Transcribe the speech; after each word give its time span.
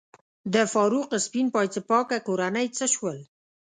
د 0.53 0.55
فاروق 0.73 1.09
سپین 1.25 1.47
پایڅه 1.53 1.79
پاکه 1.89 2.17
کورنۍ 2.27 2.67
څه 2.77 2.85
شول؟ 2.93 3.17